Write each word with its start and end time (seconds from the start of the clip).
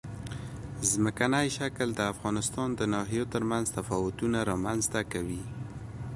ځمکنی 0.91 1.47
شکل 1.57 1.87
د 1.95 2.01
افغانستان 2.13 2.69
د 2.75 2.81
ناحیو 2.93 3.29
ترمنځ 3.33 3.65
تفاوتونه 3.77 4.37
رامنځ 4.51 4.81
ته 4.93 5.01
کوي. 5.11 5.43